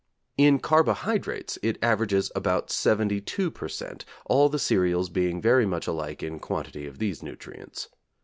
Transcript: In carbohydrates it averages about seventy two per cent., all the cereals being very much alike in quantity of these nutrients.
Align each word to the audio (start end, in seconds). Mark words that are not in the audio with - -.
In 0.35 0.57
carbohydrates 0.57 1.59
it 1.61 1.77
averages 1.79 2.31
about 2.35 2.71
seventy 2.71 3.21
two 3.21 3.51
per 3.51 3.69
cent., 3.69 4.03
all 4.25 4.49
the 4.49 4.57
cereals 4.57 5.11
being 5.11 5.39
very 5.39 5.67
much 5.67 5.85
alike 5.85 6.23
in 6.23 6.39
quantity 6.39 6.87
of 6.87 6.97
these 6.97 7.21
nutrients. 7.21 7.87